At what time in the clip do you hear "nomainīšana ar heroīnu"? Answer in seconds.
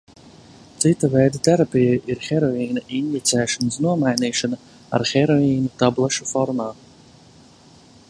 3.87-5.73